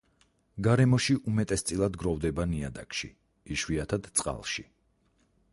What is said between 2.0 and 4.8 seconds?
გროვდება ნიადაგში, იშვიათად წყალში.